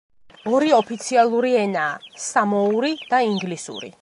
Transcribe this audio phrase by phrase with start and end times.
[0.51, 1.93] ორი ოფიციალური ენაა:
[2.27, 3.97] სამოური და ინგლისური.